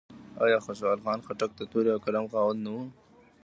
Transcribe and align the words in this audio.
آیا 0.43 0.57
خوشحال 0.65 0.99
خان 1.05 1.19
خټک 1.27 1.51
د 1.55 1.61
تورې 1.71 1.89
او 1.93 1.99
قلم 2.05 2.25
خاوند 2.31 2.59
نه 2.65 2.71
و؟ 2.75 2.77